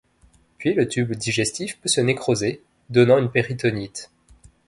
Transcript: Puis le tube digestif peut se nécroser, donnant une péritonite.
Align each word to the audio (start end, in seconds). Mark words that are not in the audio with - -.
Puis 0.57 0.73
le 0.73 0.87
tube 0.87 1.13
digestif 1.13 1.77
peut 1.79 1.87
se 1.87 2.01
nécroser, 2.01 2.63
donnant 2.89 3.19
une 3.19 3.29
péritonite. 3.29 4.09